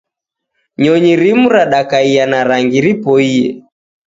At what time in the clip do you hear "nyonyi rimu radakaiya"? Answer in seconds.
0.81-2.23